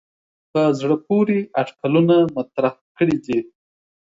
[0.51, 3.39] په زړه پورې اټکلونه مطرح کړي دي.